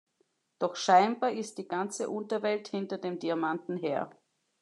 [0.57, 4.09] Doch scheinbar ist die ganze Unterwelt hinter den Diamanten her.